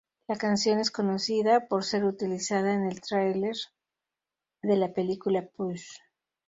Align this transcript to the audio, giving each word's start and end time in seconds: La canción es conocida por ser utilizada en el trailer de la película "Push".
La 0.27 0.35
canción 0.35 0.79
es 0.79 0.89
conocida 0.89 1.67
por 1.67 1.83
ser 1.83 2.05
utilizada 2.05 2.73
en 2.73 2.85
el 2.87 3.01
trailer 3.01 3.55
de 4.63 4.75
la 4.75 4.95
película 4.95 5.45
"Push". 5.45 5.89